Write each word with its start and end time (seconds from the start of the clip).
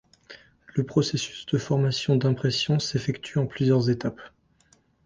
Le 0.73 0.83
processus 0.83 1.45
de 1.45 1.59
formation 1.59 2.15
d’impression 2.15 2.79
s’effectue 2.79 3.37
en 3.37 3.45
plusieurs 3.45 3.91
étapes. 3.91 4.33